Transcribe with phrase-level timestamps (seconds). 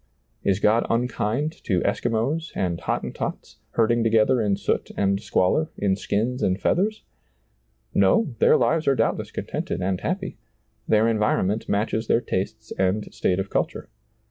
[0.43, 5.95] Is God unkind to Eskimos and Hot tentots, herding together in soot and squalor, in
[5.95, 7.03] skins and feathers?
[7.93, 10.39] No; their lives are doubtless contented and happy;
[10.87, 13.89] their environment matches their tastes and state of culture.